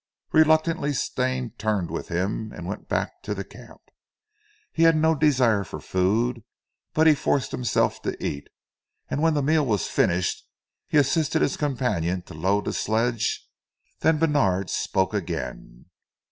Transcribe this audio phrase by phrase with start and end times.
[0.31, 3.81] Reluctantly Stane turned with him, and went back to the camp.
[4.71, 6.43] He had no desire for food,
[6.95, 8.47] but he forced himself to eat,
[9.09, 10.43] and when the meal was finished
[10.87, 13.47] he assisted his companion to load the sledge.
[13.99, 15.85] Then Bènard spoke again.